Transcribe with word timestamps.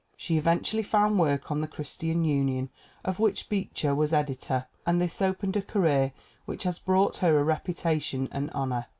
She 0.17 0.35
eventually 0.35 0.81
found 0.81 1.19
work 1.19 1.51
on 1.51 1.61
the 1.61 1.67
Christian 1.67 2.25
Union, 2.25 2.71
of 3.05 3.19
which 3.19 3.49
Beecher 3.49 3.93
was 3.93 4.11
editor, 4.11 4.65
and 4.83 4.99
this 4.99 5.21
opened 5.21 5.55
a 5.55 5.61
career 5.61 6.11
which 6.45 6.63
has 6.63 6.79
brought 6.79 7.17
her 7.17 7.37
a 7.39 7.43
reputation 7.43 8.27
and 8.31 8.49
honor. 8.49 8.87